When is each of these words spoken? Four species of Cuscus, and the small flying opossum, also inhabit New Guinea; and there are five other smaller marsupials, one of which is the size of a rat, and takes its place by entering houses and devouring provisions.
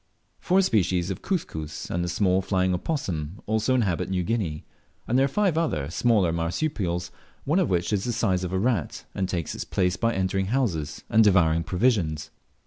Four 0.39 0.63
species 0.63 1.11
of 1.11 1.21
Cuscus, 1.21 1.87
and 1.91 2.03
the 2.03 2.07
small 2.09 2.41
flying 2.41 2.73
opossum, 2.73 3.39
also 3.45 3.75
inhabit 3.75 4.09
New 4.09 4.23
Guinea; 4.23 4.63
and 5.07 5.15
there 5.15 5.25
are 5.25 5.27
five 5.27 5.59
other 5.59 5.91
smaller 5.91 6.33
marsupials, 6.33 7.11
one 7.45 7.59
of 7.59 7.69
which 7.69 7.93
is 7.93 8.03
the 8.05 8.11
size 8.11 8.43
of 8.43 8.51
a 8.51 8.57
rat, 8.57 9.05
and 9.13 9.29
takes 9.29 9.53
its 9.53 9.63
place 9.63 9.97
by 9.97 10.15
entering 10.15 10.47
houses 10.47 11.03
and 11.07 11.23
devouring 11.23 11.61
provisions. 11.63 12.31